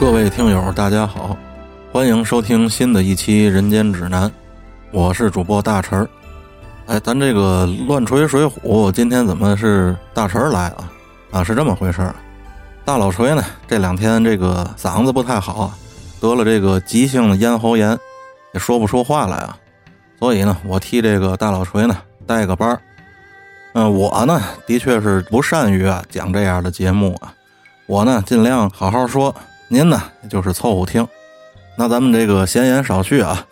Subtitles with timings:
[0.00, 1.36] 各位听友，大家好，
[1.92, 4.26] 欢迎收听新的一期《人间指南》，
[4.92, 6.08] 我是主播大陈儿。
[6.86, 10.90] 哎，咱这个乱锤水浒今天怎么是大陈儿来啊？
[11.32, 12.14] 啊，是这么回事儿。
[12.82, 15.70] 大老锤呢，这两天这个嗓子不太好，
[16.18, 17.90] 得了这个急性的咽喉炎，
[18.54, 19.54] 也说不出话来啊。
[20.18, 21.94] 所以呢，我替这个大老锤呢
[22.26, 22.80] 带个班儿。
[23.74, 27.34] 嗯，我呢的确是不善于啊讲这样的节目啊，
[27.84, 29.34] 我呢尽量好好说，
[29.72, 31.06] 您呢就是凑合听。
[31.76, 33.46] 那咱们这个闲言少叙啊，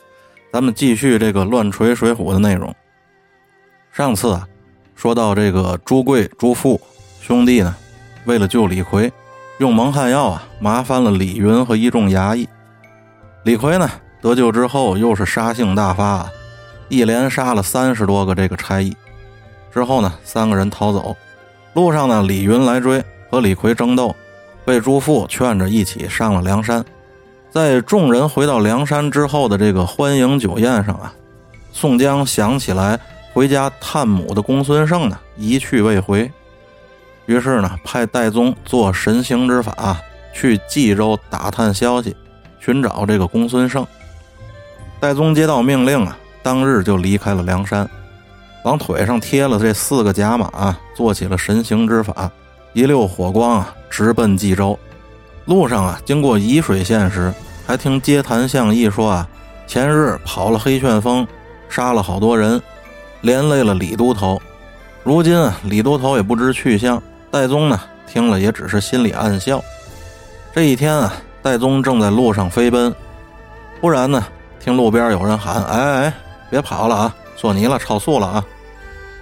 [0.53, 2.75] 咱们继续这个乱锤水浒的内容。
[3.93, 4.49] 上次啊，
[4.97, 6.81] 说到这个朱贵、朱富
[7.21, 7.73] 兄弟呢，
[8.25, 9.12] 为了救李逵，
[9.59, 12.48] 用蒙汗药啊，麻烦了李云和一众衙役。
[13.45, 13.89] 李逵呢
[14.21, 16.33] 得救之后，又是杀性大发，啊，
[16.89, 18.95] 一连杀了三十多个这个差役。
[19.73, 21.17] 之后呢，三个人逃走，
[21.75, 24.14] 路上呢，李云来追，和李逵争斗，
[24.69, 26.84] 被朱富劝着一起上了梁山。
[27.50, 31.11] 在众人回到梁山之后的这个欢迎酒宴上啊，
[31.72, 33.00] 宋江想起来
[33.33, 36.30] 回家探母的公孙胜呢一去未回，
[37.24, 39.96] 于是呢，派戴宗做神行之法
[40.34, 42.14] 去冀州打探消息，
[42.61, 43.86] 寻找这个公孙胜。
[45.00, 47.89] 戴宗接到命令啊，当日就离开了梁山。
[48.64, 52.30] 往腿上贴了这四个甲马，做起了神行之法，
[52.74, 54.78] 一溜火光啊，直奔冀州。
[55.44, 57.33] 路上啊，经过沂水县时，
[57.67, 59.28] 还听街谈巷议说啊，
[59.67, 61.27] 前日跑了黑旋风，
[61.69, 62.61] 杀了好多人，
[63.22, 64.41] 连累了李都头。
[65.05, 67.03] 如今啊，李都头也不知去向。
[67.30, 69.62] 戴宗呢，听了也只是心里暗笑。
[70.55, 72.95] 这一天啊，戴宗正在路上飞奔，
[73.80, 74.27] 忽然呢，
[74.61, 76.14] 听路边有人喊：“哎哎，
[76.50, 78.45] 别跑了啊！”索尼了，超速了啊！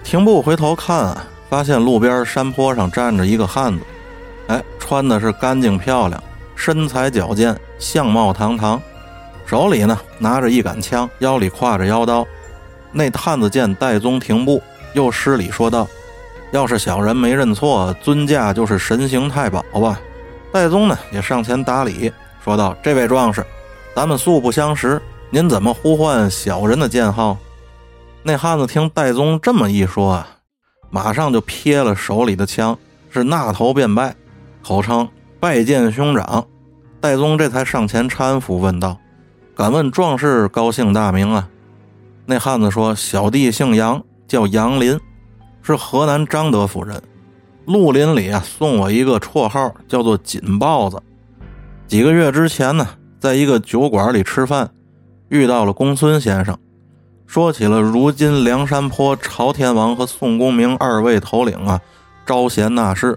[0.02, 3.84] 停步回头看啊，发现路边山坡上站着一个汉子，
[4.86, 6.22] 穿的是干净漂亮，
[6.54, 8.80] 身材矫健，相貌堂堂，
[9.44, 12.24] 手里呢拿着一杆枪，腰里挎着腰刀。
[12.92, 15.88] 那汉子见戴宗停步，又施礼说道
[16.52, 20.00] ：“要是小人没认错，尊驾就是神行太保吧？”
[20.52, 22.12] 戴宗呢也上前打礼，
[22.44, 23.44] 说道：“这位壮士，
[23.92, 27.36] 咱们素不相识，您怎么呼唤小人的剑号？”
[28.22, 30.28] 那汉子听戴宗这么一说啊，
[30.90, 32.78] 马上就撇了手里的枪，
[33.10, 34.14] 是纳头便拜，
[34.66, 36.44] 口称拜见兄长。
[37.00, 38.98] 戴宗这才上前搀扶，问道
[39.54, 41.48] ：“敢问壮士高姓大名啊？”
[42.26, 44.98] 那汉子说：“小弟姓杨，叫杨林，
[45.62, 47.00] 是河南张德府人。
[47.66, 51.00] 绿林里啊，送我一个绰号，叫做锦豹子。
[51.86, 52.88] 几个月之前呢，
[53.20, 54.68] 在一个酒馆里吃饭，
[55.28, 56.58] 遇到了公孙先生。”
[57.24, 61.80] 说起了如今梁山坡朝天王和宋公明二位头领啊，
[62.26, 63.16] 招贤纳士，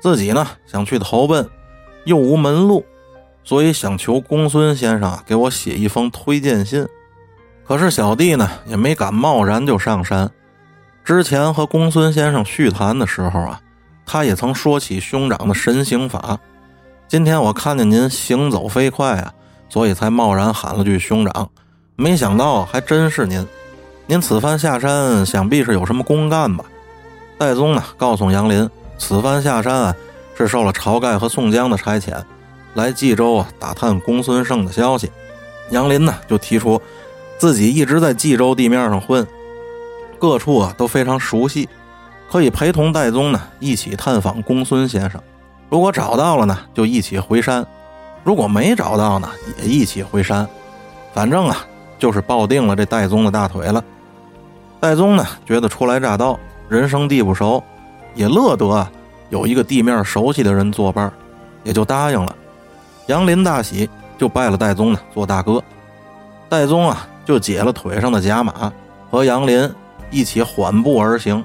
[0.00, 1.48] 自己呢想去投奔，
[2.04, 2.84] 又无门路，
[3.42, 6.86] 所以想求公孙先生给我写一封推荐信。
[7.66, 10.30] 可是小弟呢也没敢贸然就上山。
[11.04, 13.60] 之前和公孙先生叙谈的时候啊，
[14.04, 16.38] 他也曾说起兄长的神行法。
[17.08, 19.32] 今天我看见您行走飞快啊，
[19.68, 21.48] 所以才贸然喊了句兄长。
[21.94, 23.46] 没想到还真是您，
[24.06, 26.64] 您此番下山，想必是有什么公干吧？
[27.38, 28.68] 戴宗呢，告诉杨林，
[28.98, 29.96] 此番下山啊，
[30.36, 32.14] 是受了晁盖和宋江的差遣，
[32.74, 35.10] 来冀州啊打探公孙胜的消息。
[35.70, 36.80] 杨林呢，就提出
[37.38, 39.26] 自己一直在冀州地面上混，
[40.18, 41.68] 各处啊都非常熟悉，
[42.30, 45.20] 可以陪同戴宗呢一起探访公孙先生。
[45.68, 47.64] 如果找到了呢，就一起回山；
[48.24, 49.28] 如果没找到呢，
[49.62, 50.48] 也一起回山。
[51.12, 51.64] 反正啊。
[51.98, 53.82] 就是抱定了这戴宗的大腿了。
[54.78, 57.64] 戴宗呢，觉得初来乍到，人生地不熟，
[58.16, 58.90] 也乐得啊
[59.28, 61.12] 有一个地面熟悉的人作伴，
[61.62, 62.34] 也就答应了。
[63.06, 63.88] 杨林大喜，
[64.18, 65.62] 就拜了戴宗呢做大哥。
[66.48, 68.72] 戴宗啊，就解了腿上的甲马，
[69.10, 69.70] 和杨林
[70.10, 71.44] 一起缓步而行。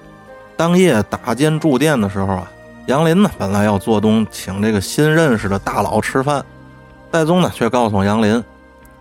[0.56, 2.52] 当夜打尖住店的时候啊，
[2.88, 6.44] 杨林呢本来要做东请这个新认识的大佬吃饭，
[7.12, 8.44] 戴宗呢却告诉杨林。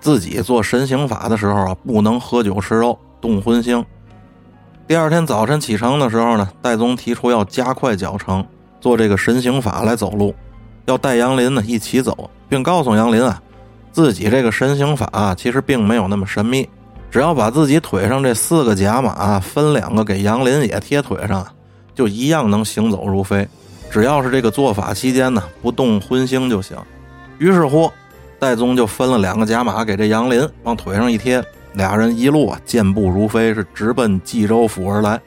[0.00, 3.84] 自己做神行法的时候啊，不能喝酒吃肉，动荤腥。
[4.90, 8.44] 第二天早晨启程的时候呢，戴宗提出要加快脚程，
[8.80, 10.34] 做这个神行法来走路，
[10.86, 13.40] 要带杨林呢一起走，并告诉杨林啊，
[13.92, 16.68] 自己这个神行法其实并没有那么神秘，
[17.08, 21.46] 只要把自己腿上这四个甲马分两个给杨林也贴腿上，
[21.94, 23.46] 就一样能行走如飞。
[23.92, 26.76] 只要是这个做法期间呢，不动荤腥就行。
[27.38, 27.88] 于是乎。
[28.40, 31.44] 戴宗就分了两个甲马给这杨林，往腿上一贴，
[31.74, 35.20] 俩人一路啊健步如飞，是直奔冀州府而来。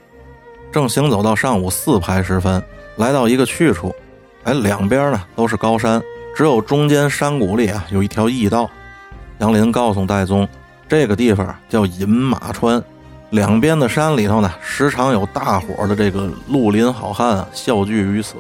[0.72, 2.62] 正行走到上午四排时分，
[2.98, 3.94] 来到一个去处，
[4.44, 6.02] 哎，两边呢都是高山，
[6.36, 8.70] 只有中间山谷里啊有一条驿道。
[9.40, 10.48] 杨林告诉戴宗，
[10.88, 12.82] 这个地方叫饮马川，
[13.30, 18.36] 两边的山里头呢，时常有大伙的这个绿林好汉啊笑聚于此。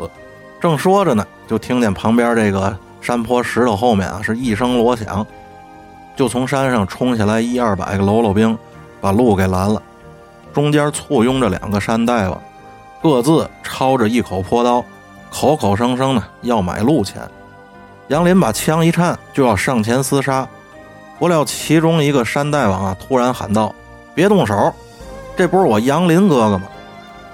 [0.59, 5.25] 正说着呢，就听见旁边这个山坡石头后面啊是一声锣响，
[6.15, 8.57] 就从山上冲下来一二百个喽啰兵，
[9.01, 9.81] 把路给拦了。
[10.53, 12.41] 中间簇拥着两个山大王，
[13.01, 14.83] 各自抄着一口破刀，
[15.31, 17.21] 口口声声呢要买路钱。
[18.09, 20.47] 杨林把枪一颤，就要上前厮杀。
[21.17, 23.73] 不料其中一个山大王啊，突然喊道
[24.13, 24.73] ：“别动手，
[25.35, 26.67] 这不是我杨林哥哥吗？”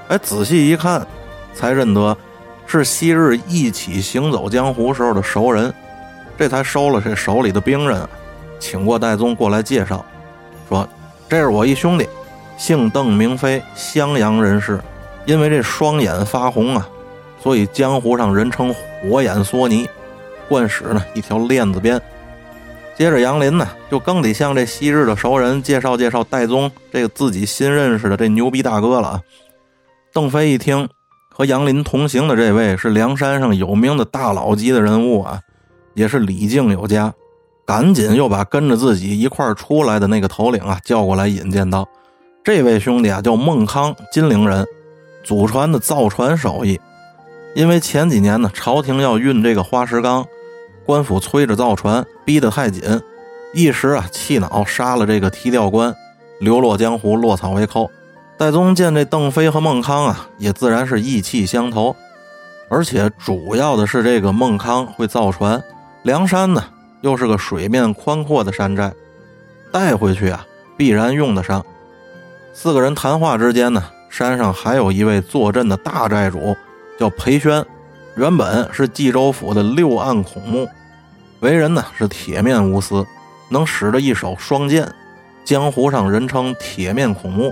[0.09, 1.05] 哎，仔细一看，
[1.53, 2.15] 才认得
[2.65, 5.73] 是昔日一起行走江湖时候的熟人，
[6.37, 8.07] 这才收了这手里的兵刃，
[8.59, 10.05] 请过戴宗过来介绍，
[10.67, 10.87] 说
[11.29, 12.07] ：“这是我一兄弟，
[12.57, 14.79] 姓邓名飞，襄阳人士。
[15.25, 16.87] 因为这双眼发红啊，
[17.41, 19.87] 所以江湖上人称火眼索尼，
[20.47, 22.01] 惯使呢一条链子鞭。”
[22.97, 29.21] 接着，杨林呢就更得向这昔日的熟人介绍介绍戴宗这个自己新认识的这牛逼大哥了啊。
[30.11, 30.89] 邓飞一听，
[31.29, 35.39] 和杨林同行的这位是梁山上有名的大佬级的人物啊，
[35.93, 37.13] 也是礼敬有加，
[37.69, 41.87] 赶紧又把跟着自己一块出来的那个头领啊叫过来引荐道
[42.43, 44.65] ：“这位兄弟啊叫孟康，金陵人，
[45.23, 46.81] 祖传的造船手艺。
[47.53, 50.25] 因为前几年呢，朝廷要运这个花石纲。”
[50.83, 52.99] 官府催着造船，逼得太紧，
[53.53, 55.95] 一时啊气恼，杀了这个提调官，
[56.39, 57.91] 流落江湖，落草为寇。
[58.35, 61.95] 戴宗见这邓飞和孟康啊，也自然是意气相投，
[62.67, 65.63] 而且主要的是这个孟康会造船，
[66.01, 66.63] 梁山呢
[67.01, 68.93] 又是个水面宽阔的山寨，
[69.71, 70.45] 带回去啊
[70.77, 71.65] 必然用得上。
[72.53, 76.55] 四个人谈话之间呢，山上还有一位坐镇的大寨主，
[76.99, 77.65] 叫裴宣，
[78.15, 80.67] 原本是冀州府的六岸孔目。
[81.39, 83.05] 为人呢是铁面无私，
[83.49, 84.91] 能使得一手双剑，
[85.45, 87.51] 江湖上人称铁面孔目。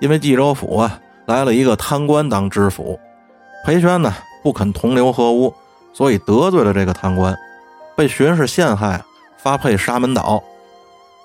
[0.00, 2.98] 因为冀州府啊来了一个贪官当知府，
[3.66, 5.52] 裴宣呢不肯同流合污，
[5.92, 7.36] 所以得罪了这个贪官，
[7.96, 9.02] 被巡视陷害，
[9.36, 10.42] 发配沙门岛。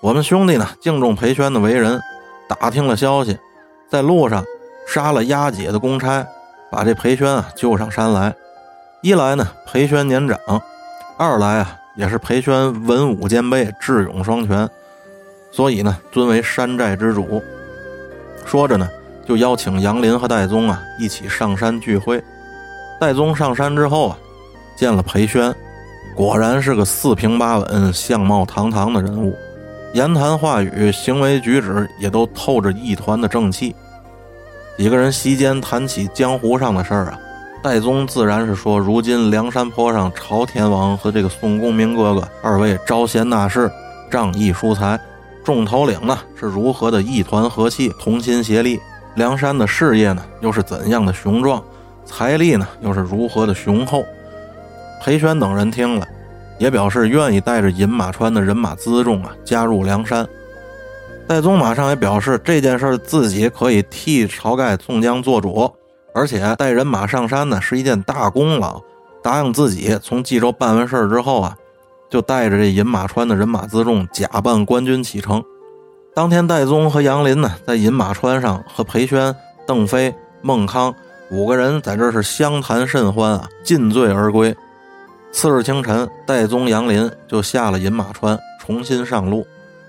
[0.02, 2.00] 我们兄弟呢敬重裴宣的为人，
[2.48, 3.38] 打听了消息，
[3.90, 4.44] 在路上
[4.88, 6.26] 杀了押解的公差，
[6.72, 8.34] 把这裴宣啊救上山来。
[9.02, 10.40] 一来呢裴宣年长。
[11.18, 14.70] 二来啊，也是裴宣文武兼备，智勇双全，
[15.52, 17.44] 所以呢，尊为山寨之主。
[18.46, 18.88] 说着呢，
[19.28, 22.24] 就邀请杨林和戴宗啊一起上山聚会。
[23.02, 24.18] 戴宗上山之后啊，
[24.78, 25.54] 见了裴宣，
[26.20, 29.34] 果然是个四平八稳、相貌堂堂的人物，
[29.94, 33.74] 言谈话语、行为举止也都透着一团的正气。
[34.78, 37.18] 几个人席间谈起江湖上的事儿啊。
[37.64, 43.72] 戴宗自然是说，如今梁山坡上朝天王和这个宋公明哥哥二位招贤纳士，
[44.12, 45.00] 仗义疏财，
[45.42, 48.78] 众头领呢是如何的一团和气，同心协力，
[49.16, 51.64] 梁山的事业呢又是怎样的雄壮，
[52.04, 54.04] 财力呢又是如何的雄厚。
[55.02, 56.08] 裴宣等人听了，
[56.58, 60.28] 也表示愿意带着饮马川的人马辎重啊加入梁山。
[61.28, 65.72] 戴宗马上也表示这件事自己可以替晁盖、宋江做主。
[66.12, 68.82] 而且带人马上山呢，是一件大功劳。
[69.22, 71.56] 答应自己，从冀州办完事儿之后啊，
[72.10, 75.42] 就带着这饮马川的人马辎重，假扮官军启程。
[76.16, 79.34] 当天，戴宗和杨林呢，在饮马川上和裴宣、
[79.68, 80.94] 邓飞、孟康
[81.30, 84.54] 五个人在这是相谈甚欢啊，尽醉而归。
[85.32, 89.46] 次日清晨，戴宗、杨林就下了饮马川，重新上路。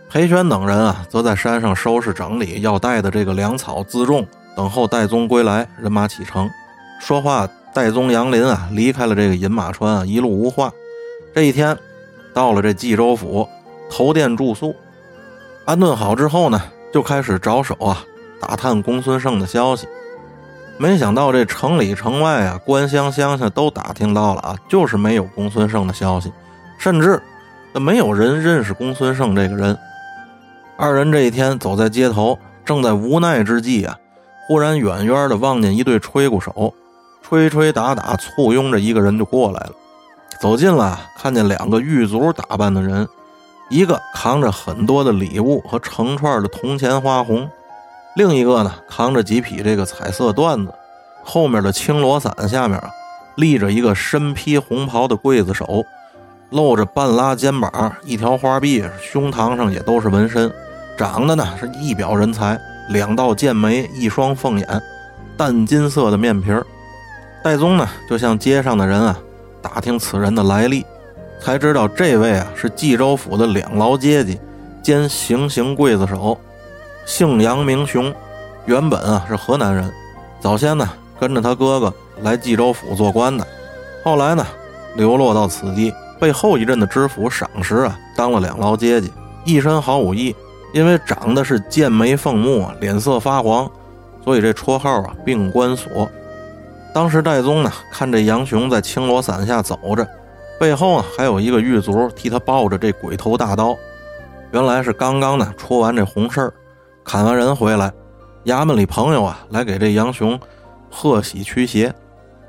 [0.08, 4.26] 裴宣等人啊，则在山上收拾整理要带的这个粮草辎重。
[4.54, 6.48] 等候戴宗归来，人马启程。
[7.00, 10.70] 说话，戴宗、杨林啊，离开了这个饮马川啊，一路无话。
[11.34, 11.76] 这一天，
[12.34, 13.48] 到了这冀州府，
[13.88, 14.76] 投店住宿，
[15.64, 16.60] 安顿好之后呢，
[16.92, 18.04] 就开始着手啊，
[18.40, 19.88] 打探公孙胜的消息。
[20.80, 26.32] 没想到这城里城外啊，官乡乡下都打听到了啊，就是没有公孙胜的消息，
[26.78, 27.22] 甚至
[27.74, 29.76] 没有人认识公孙胜这个人。
[30.78, 33.94] 二人这一天走在街头，正在无奈之际啊。
[34.48, 36.72] 忽然，远远的望见一对吹鼓手，
[37.20, 39.72] 吹吹打打，簇拥着一个人就过来了。
[40.40, 43.06] 走近了，看见两个狱卒打扮的人，
[43.68, 47.50] 一个扛着很多的礼物和成串的铜钱花红，
[48.20, 50.74] 另一个呢扛着几匹这个彩色缎子。
[51.24, 52.90] 后面的青罗伞下面啊，
[53.36, 55.82] 立着一个身披红袍的刽子手，
[56.50, 60.52] 露着半拉肩膀，一条花臂，胸膛上也都是纹身，
[60.98, 62.60] 长得呢是一表人才。
[62.90, 64.82] 两道剑眉，一双凤眼，
[65.38, 66.66] 淡金色的面皮儿。
[67.42, 69.18] 戴宗呢，就向街上的人啊
[69.62, 70.84] 打听此人的来历。
[71.40, 74.38] 才知道这位啊是冀州府的两劳阶级
[74.82, 76.38] 兼行刑刽子手，
[77.10, 78.14] 姓杨名雄，
[78.66, 79.92] 原本啊是河南人，
[80.38, 80.88] 早先呢
[81.18, 83.44] 跟着他哥哥来冀州府做官的，
[84.04, 84.46] 后来呢
[84.94, 89.12] 流落到此地，被后一任的知府赏识啊，当了两劳阶级，
[89.44, 90.34] 一身好武艺，
[90.72, 93.68] 因为长得是剑眉凤目，脸色发黄，
[94.24, 96.08] 所以这绰号啊病关索。
[96.94, 100.06] 当时戴宗呢看这杨雄在青罗伞下走着。
[100.60, 103.76] 背后啊，还有一个狱卒替他抱着这鬼头大刀，
[104.52, 106.54] 原来是刚刚呢出完这红事儿，
[107.04, 107.92] 砍完人回来，
[108.44, 110.38] 衙门里朋友啊来给这杨雄
[110.90, 111.92] 贺喜驱邪。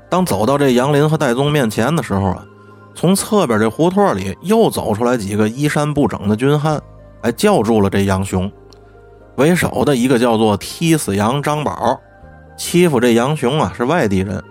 [0.08, 2.44] 当走到这杨林和戴宗面前的时候啊，
[2.94, 6.80] 从侧边这胡同里又走出来几个衣衫不整的军汉，
[7.22, 8.50] 哎，叫住了这杨雄。
[9.36, 11.98] 为首的一个叫做踢死杨张宝，
[12.56, 14.44] 欺负这杨雄啊是外地人，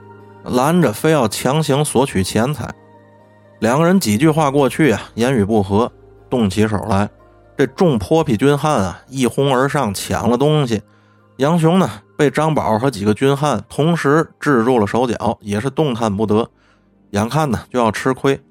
[0.44, 2.68] 拦着非要强行索取钱财。
[3.60, 5.92] 两个人几句话过去啊，言语不合，
[6.28, 7.08] 动起手来。
[7.62, 10.82] 这众泼皮军汉啊，一哄而上抢了东西。
[11.38, 11.88] 杨雄呢，
[12.18, 16.50] 被张宝和几个军汉同时制住了手脚，也是动弹不得。
[17.12, 18.42] 眼看呢就要吃亏。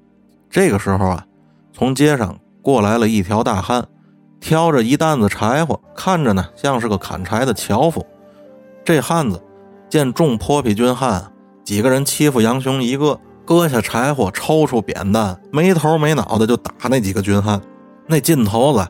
[0.49, 1.25] 这个时候啊，
[1.73, 3.85] 从街上过来了一条大汉，
[4.39, 8.07] 挑着一担子柴火，看着呢像是个砍柴的樵夫。
[8.85, 9.43] 这汉子
[9.89, 11.33] 见众泼皮军汉
[11.65, 13.19] 几个人欺负杨雄一个。
[13.43, 17.59] 割下柴火，抽出扁担，没头没脑的就打那几个军汉。
[18.07, 18.87] 那劲头子，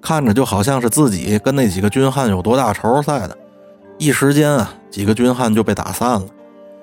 [0.00, 3.36] 看着就好像是自己跟那几个军汉有多大仇似的。
[3.98, 6.22] 一时间啊，几个军汉就被打散了。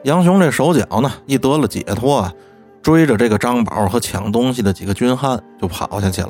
[0.03, 2.33] 杨雄这手脚呢，一得了解脱啊，
[2.81, 6.29] 追着这个张宝和抢东西的几个军汉就跑下去了。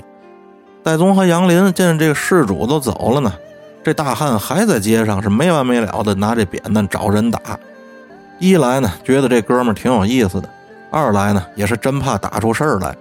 [0.83, 3.33] 戴宗和杨林见这个事主都走了呢，
[3.83, 7.39] 这大汉还在街上是没完没了的拿这扁担找人打。
[8.39, 10.47] 一来呢，觉得这哥们挺有意思的。
[10.89, 12.95] 二来呢，也是真怕打出事儿来，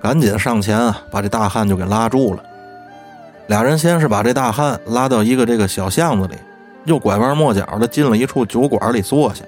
[0.00, 2.42] 赶紧上前啊，把这大汉就给拉住了。
[3.48, 6.34] 俩人先是把这大汉拉到一个这个小巷子里，
[6.84, 9.44] 又拐弯抹角的进了一处酒馆里坐下。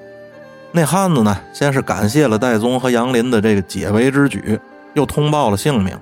[0.72, 4.58] 那汉子呢，先是感谢了戴宗和杨林的这个解围之举，
[4.94, 5.96] 又通报了姓名。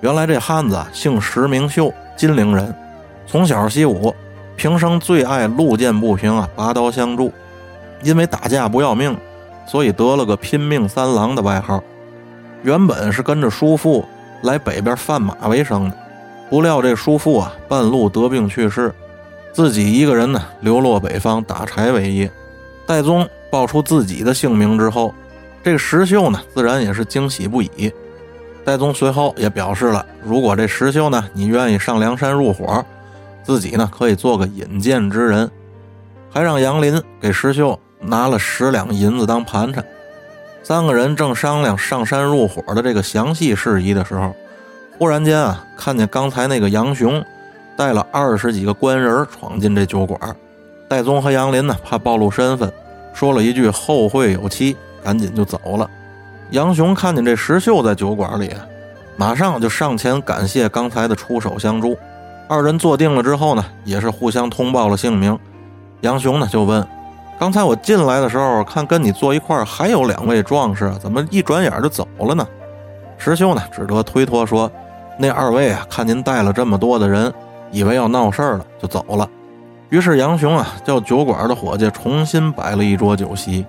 [0.00, 2.74] 原来这汉子啊，姓石名秀，金陵人，
[3.26, 4.14] 从小习武，
[4.56, 7.32] 平生最爱路见不平啊，拔刀相助，
[8.02, 9.16] 因为打架不要命。
[9.66, 11.82] 所以得了个“拼命三郎”的外号。
[12.62, 14.04] 原本是跟着叔父
[14.42, 15.96] 来北边贩马为生的，
[16.48, 18.94] 不料这叔父啊半路得病去世，
[19.52, 22.30] 自己一个人呢流落北方打柴为业。
[22.86, 25.14] 戴宗报出自己的姓名之后，
[25.62, 27.92] 这石秀呢自然也是惊喜不已。
[28.64, 32.84] 戴宗随后也表示了，如果这石秀呢你愿意上梁山入伙，
[33.42, 35.50] 自己呢可以做个引荐之人，
[36.30, 37.78] 还让杨林给石秀。
[38.02, 39.84] 拿了十两银子当盘缠，
[40.62, 44.34] 三个人正商量上山入伙的这个详细事宜的时候，
[44.98, 47.24] 忽然间啊，看见刚才那个杨雄
[47.76, 50.18] 带了二十几个官人闯进这酒馆。
[50.86, 52.70] 戴宗和杨林呢，怕暴露身份，
[53.14, 55.88] 说了一句“后会有期”，赶紧就走了。
[56.50, 58.52] 杨雄看见这石秀在酒馆里，
[59.16, 61.96] 马上就上前感谢刚才的出手相助。
[62.48, 65.38] 二人坐定了之后呢，也是互相通报了姓名。
[66.02, 66.86] 杨雄呢就问。
[67.40, 72.46] 刚才我进来的时候，看跟你坐一块儿还有两位壮士，怎么一转眼就走了呢？
[73.16, 74.70] 石秀呢，只得推脱说
[75.16, 77.32] ：“那二位啊，看您带了这么多的人，
[77.70, 79.26] 以为要闹事儿了，就走了。”
[79.88, 83.64] 于是杨雄啊，叫酒馆的伙计重新摆了一桌酒席，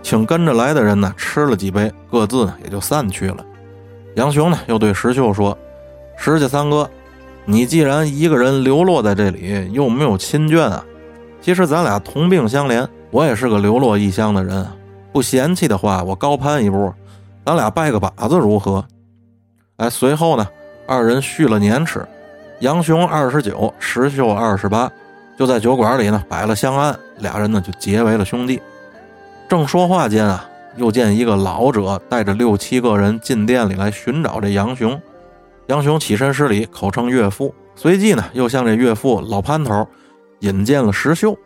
[0.00, 3.44] 请跟着来的人呢吃了几杯，各自也就散去了。
[4.14, 5.58] 杨雄呢，又对石秀说
[6.16, 6.88] ：“石家三哥，
[7.46, 10.84] 你既然一个人流落在这里，又没有亲眷啊。”
[11.42, 14.64] 其实咱俩同病相怜，我也是个流落异乡的人，
[15.12, 16.94] 不嫌弃的话，我高攀一步，
[17.44, 18.84] 咱俩拜个把子如何？
[19.78, 20.46] 哎，随后呢，
[20.86, 22.06] 二人续了年齿，
[22.60, 24.88] 杨雄二十九，石秀二十八，
[25.36, 28.62] 就在酒馆里呢摆了香案，俩人呢就结为了兄弟。
[29.48, 34.98] 正说话间啊，又见一个老者带着六七个人进店里来寻找这杨雄，
[35.66, 39.84] 杨雄起身施礼，口称岳父，随即呢又向这岳父老潘头。
[40.42, 41.36] 引荐了石秀，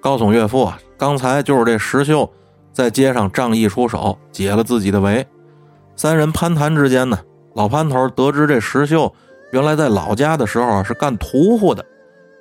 [0.00, 2.30] 告诉岳父啊，刚才就是这石秀
[2.72, 5.26] 在街上仗义出手，解了自己的围。
[5.96, 7.18] 三人攀谈之间呢，
[7.54, 9.12] 老潘头得知这石秀
[9.52, 11.84] 原来在老家的时候是干屠户的，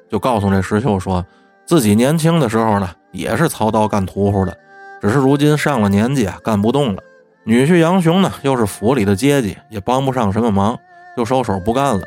[0.10, 1.26] 就告诉这石秀说，
[1.66, 4.58] 自己年轻的时候呢也是操刀干屠户的，
[5.02, 7.04] 只是如今上了年纪啊，干不动了。
[7.44, 10.78] 女婿杨雄呢又是府里的阶级，也帮不上什么忙，
[11.18, 12.02] 就收手不干了。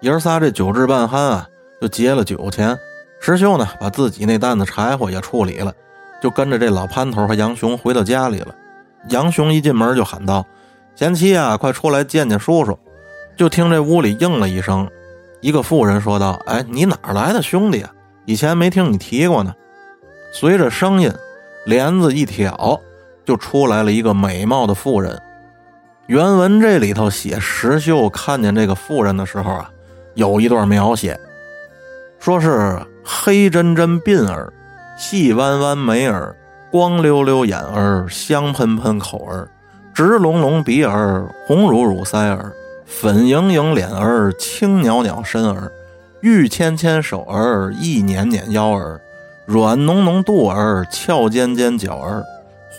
[0.00, 1.46] 爷儿仨这酒至半酣啊，
[1.80, 2.76] 就结了酒钱。
[3.20, 5.72] 石秀呢，把自己那担子柴火也处理了，
[6.22, 8.54] 就跟着这老潘头和杨雄回到家里了。
[9.10, 10.44] 杨雄一进门就喊道
[10.94, 12.78] ：“贤妻啊，快出来见见叔叔！”
[13.36, 14.88] 就听这屋里应了一声，
[15.40, 17.90] 一个妇人说道：“哎，你哪来的兄弟啊？
[18.24, 19.54] 以前没听你提过呢。”
[20.32, 21.12] 随着声音，
[21.66, 22.80] 帘子一挑，
[23.24, 25.20] 就出来了一个美貌的妇人。
[26.06, 29.70] 原文这里头写石秀看见这个妇人的时候啊，
[30.14, 31.18] 有一段描写，
[32.18, 34.52] 说是黑真真鬓儿，
[34.98, 36.36] 细弯弯眉儿，
[36.70, 39.48] 光溜溜眼儿，香喷喷口儿，
[39.94, 42.52] 直隆隆鼻儿，红乳乳腮儿，
[42.84, 45.72] 粉莹莹脸儿，青袅袅身儿，
[46.20, 49.00] 玉纤纤手儿，一捻捻腰儿，
[49.46, 52.22] 软浓浓肚儿，翘尖尖脚儿。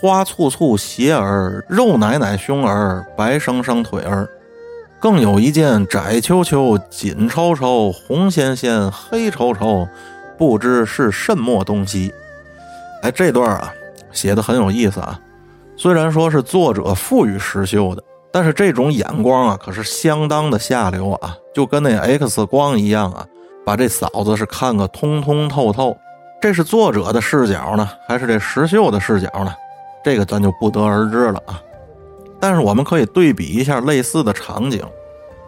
[0.00, 4.28] 花簇簇鞋儿，肉奶奶胸儿，白生生腿儿，
[5.00, 9.86] 更有一件窄秋秋、紧抽抽、红鲜鲜、黑稠稠，
[10.40, 12.10] 不知是什么东西。
[13.02, 13.70] 哎，这段啊
[14.10, 15.20] 写的很有意思啊。
[15.76, 23.26] 虽然说是作者赋予石秀的，但是这种眼光啊可是相当的下流啊，就跟那 X 光一样啊，
[23.66, 25.94] 把这嫂子是看个通通透透。
[26.40, 29.54] 这是作者的视角呢，还是这石秀的视角呢？
[30.02, 31.60] 这个咱就不得而知了啊，
[32.40, 34.82] 但是我们可以对比一下类似的场景。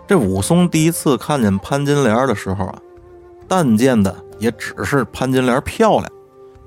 [0.07, 2.75] 这武松第一次看见潘金莲的时候啊，
[3.55, 6.07] 但见的也只是潘金莲漂亮，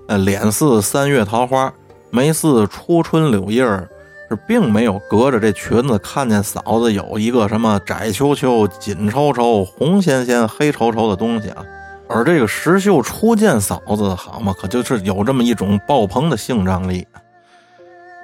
[0.08, 1.74] 呃，脸似三月桃花，
[2.12, 3.90] 眉似初春柳叶儿，
[4.30, 11.66] 是并没有隔着这裙子看见嫂子有一个什么窄秋秋、紧抽抽、红鲜鲜、黑稠稠的东西啊。
[12.08, 17.08] 而这个石秀初见嫂子好嘛，可就是有这么一种爆棚的性张力。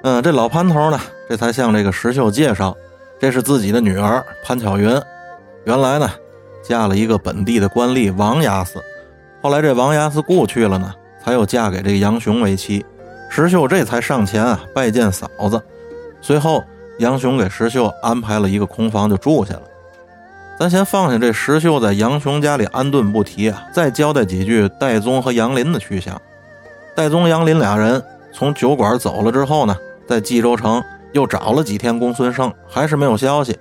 [0.04, 2.76] 嗯，这老潘头呢，这才向这个石秀介绍，
[3.18, 4.96] 这是自己的女儿潘巧云。
[5.64, 6.08] 原来呢，
[6.62, 8.82] 嫁了一个本地的官吏王押司，
[9.42, 12.84] 后来这王押司故去了呢，才又嫁给这个杨雄为妻。
[13.28, 15.60] 石秀这才上前啊拜见嫂子。
[16.20, 16.62] 随后，
[16.98, 19.62] 杨雄给石秀安排了一个空房就住下了。
[20.58, 26.20] 咱先放下这石秀在杨雄家里安顿不提啊，再交代几句戴宗和杨林的去向。
[26.94, 29.76] 戴宗、杨林俩人从酒馆走了之后呢。
[30.04, 33.56] 在冀州城又找了几天公孙胜，还是没有消息，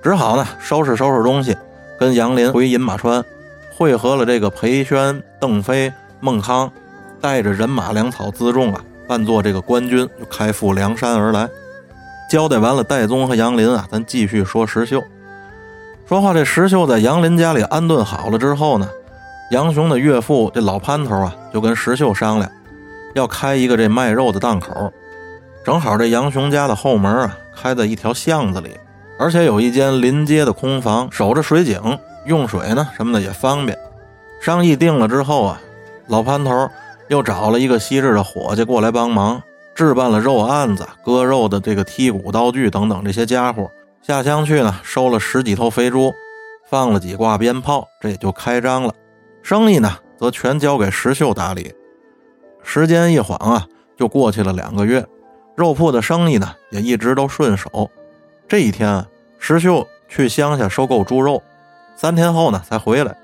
[0.00, 1.56] 只好呢收拾收拾东西，
[2.00, 3.22] 跟杨林回饮马川，
[3.76, 6.72] 会合了这个裴宣、邓飞、孟康，
[7.20, 11.46] 带着人马粮草辎重啊，扮作这个官军，就开赴梁山而来。
[12.30, 15.02] 交代完了戴宗和杨林啊，咱继续说石秀。
[16.08, 18.88] 说话这石秀在杨林家里安顿好了之后呢，
[19.50, 22.50] 杨雄的岳父这老潘头啊，就跟石秀商量，
[23.14, 24.90] 要开一个这卖肉的档口。
[25.62, 28.70] 正好这杨雄家的后门啊，开在一条巷子里，
[29.20, 33.78] 而且有一间临街的空房，守着水井，用水呢什么的也方便。
[34.40, 35.60] 商议定了之后啊，
[36.06, 36.70] 老潘头
[37.08, 39.42] 又找了一个昔日的伙计过来帮忙，
[39.74, 43.70] 置办了肉案子、割肉的这个剔骨刀具等等这些家伙。
[44.00, 46.10] 下乡去呢，收了十几头肥猪，
[46.70, 48.94] 放了几挂鞭炮，这也就开张了。
[49.42, 51.74] 生意呢，则全交给石秀打理。
[52.62, 53.66] 时间一晃啊，
[53.98, 55.06] 就过去了两个月。
[55.56, 57.90] 肉铺的生意呢，也一直都顺手。
[58.50, 59.06] 这一天，
[59.38, 61.40] 石秀去乡下收购猪肉，
[61.94, 63.16] 三天后呢才回来。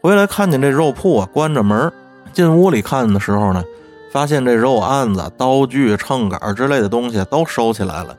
[0.00, 1.92] 回来看见这肉铺啊关着门，
[2.32, 3.64] 进屋里看的时候呢，
[4.12, 8.16] 发现这肉案子、刀具、秤杆之类的东西都收起来了，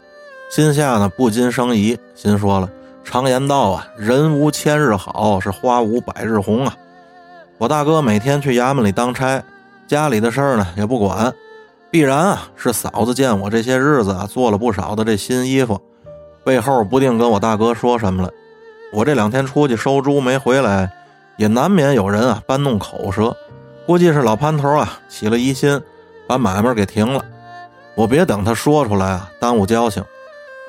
[0.51, 2.69] 心下呢不禁生疑，心说了：
[3.05, 6.75] 常言道啊，人无千日好，是花无百日红啊。
[7.57, 9.41] 我大哥每天去衙门里当差，
[9.87, 11.33] 家里的事儿呢也不管。
[11.89, 15.81] 必然啊，是嫂子见我这些日子啊做了不少的这新衣服，
[16.45, 18.29] 背后不定跟我大哥说什么了。
[18.93, 20.89] 我这两天出去收猪没回来，
[21.38, 23.36] 也难免有人啊搬弄口舌，
[23.88, 25.81] 估计是老潘头啊起了疑心，
[26.27, 27.25] 把买卖给停了。
[27.95, 30.03] 我别等他说出来啊，耽误交情，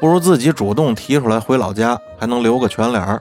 [0.01, 3.21] 不如自己主动提出来回老家，还能留个全脸儿。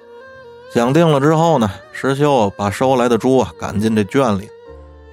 [0.74, 4.50] 想定了之后呢，石秀把收来的猪啊赶进这圈里，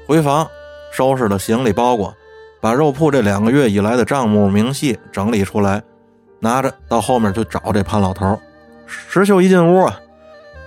[0.06, 0.48] 回房
[0.92, 2.14] 收拾了行李包裹。
[2.60, 5.82] 把肉铺这两个月以来的账目明细整理出来，
[6.42, 8.36] 拿着到后面去找这潘老头。
[8.84, 9.96] 石秀一进屋啊，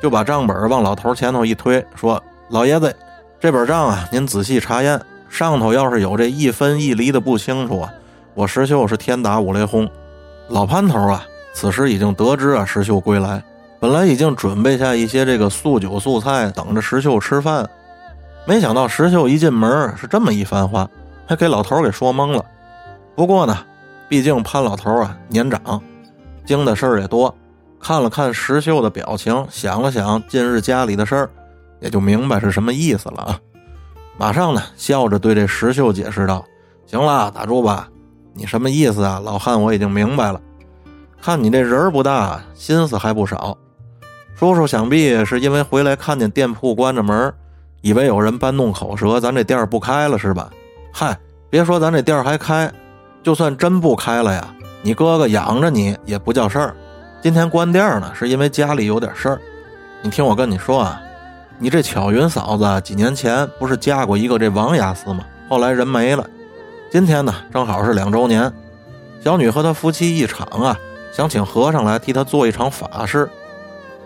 [0.02, 2.96] 就把账本往老头前头一推，说：“老爷子，
[3.42, 7.94] 这本账啊，您仔细查验，上头要是有这一分一厘的不清楚啊，
[8.34, 9.88] 我石秀是天打五雷轰。”
[10.48, 13.44] 老潘头啊，此时已经得知啊石秀归来，
[13.82, 17.70] 本来已经准备下一些这个素酒素菜等着石秀吃饭，
[18.46, 20.90] 没想到石秀一进门是这么一番话。
[21.28, 22.46] 还给老头给说懵了。
[23.16, 23.58] 不过呢，
[24.08, 25.82] 毕竟潘老头啊年长，
[26.46, 27.34] 经的事儿也多，
[27.80, 31.30] 看了看石秀的表情，想了想近日家里的事儿，
[31.80, 33.40] 也就明白是什么意思了啊。
[34.18, 36.46] 马上呢，笑着对这石秀解释道
[36.88, 37.90] ：“行了，打住吧，
[38.34, 39.20] 你什么意思啊？
[39.24, 40.40] 老汉我已经明白了。
[41.22, 43.58] 看你这人儿不大，心思还不少。
[44.36, 47.34] 叔叔想必是因为回来看见店铺关着门，
[47.82, 50.50] 以为有人搬弄口舌，咱这店儿不开了是吧？
[50.94, 51.18] 嗨，
[51.50, 52.72] 别说咱这店儿还开，
[53.26, 54.48] 就算真不开了呀，
[54.84, 56.76] 你哥哥养着你也不叫事儿。
[57.24, 59.42] 今天关店呢，是因为家里有点事儿。
[60.04, 61.02] 你听我跟你说啊，
[61.58, 65.26] 你这巧云嫂子几年前不是嫁过一个这王押司吗？
[65.50, 66.24] 后来人没了。
[66.92, 68.54] 今天呢，正好是两周年，
[69.24, 70.78] 小女和她夫妻一场啊，
[71.12, 73.28] 想请和尚来替她做一场法事。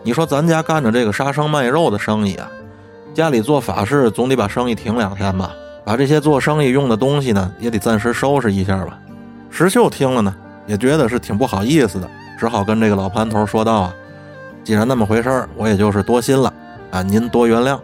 [0.01, 2.49] 你说咱家干着这个杀生卖肉的生意啊，
[3.13, 5.53] 家里做法事总得把生意停两天吧？
[5.83, 8.97] 把这些做生意用的东西呢，也得暂时收拾一下吧。
[9.49, 10.33] 石秀听了呢，
[10.67, 12.09] 也觉得是挺不好意思的，
[12.39, 13.95] 只好跟这个老潘头说道啊
[14.63, 16.53] ：“既然那么回事儿，我也就是多心了
[16.91, 17.79] 啊，您多原谅。”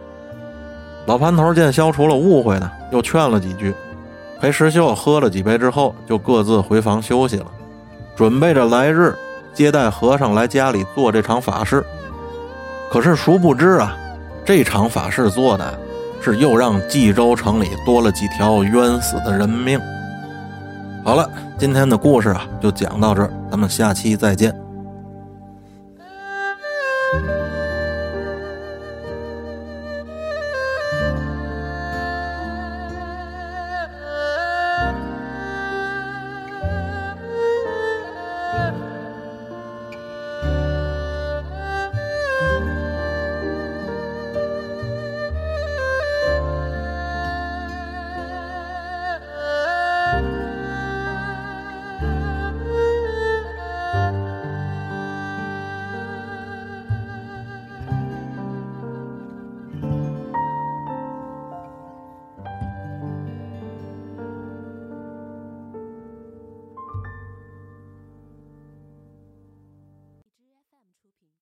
[1.06, 3.74] 老潘头见消除了误会呢，又劝了几句，
[4.40, 7.48] 陪石秀喝了几杯之后，就各自回房休息了，
[8.16, 9.16] 准备着来日
[9.54, 11.84] 接待和尚来家里做这场法事。
[12.92, 13.98] 可是殊不知啊，
[14.46, 15.80] 这场法事做的
[16.22, 19.80] 是又让冀州城里多了几条冤死的人命。
[21.06, 24.65] 好了，今天的故事啊就讲到这儿，咱们下期再见。